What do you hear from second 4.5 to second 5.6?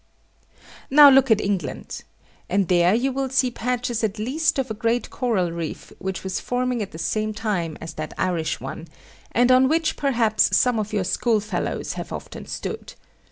of a great coral